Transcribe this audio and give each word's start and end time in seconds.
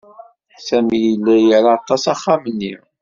Sami 0.65 0.97
yella 1.05 1.33
ira 1.49 1.69
aṭas 1.77 2.03
axxam-nni. 2.13 2.73